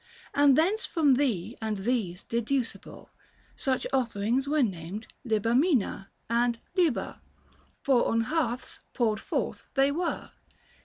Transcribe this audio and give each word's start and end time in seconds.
And 0.33 0.57
thence 0.57 0.83
from 0.83 1.13
thee 1.13 1.55
and 1.61 1.77
these 1.77 2.23
deducible, 2.23 3.11
Such 3.55 3.85
offerings 3.93 4.47
were 4.47 4.63
named 4.63 5.05
Libamina 5.27 6.07
And 6.27 6.59
Liba, 6.75 7.21
for 7.83 8.07
on 8.07 8.21
hearths" 8.21 8.79
poured 8.95 9.19
forth" 9.19 9.65
they 9.75 9.91
were. 9.91 10.31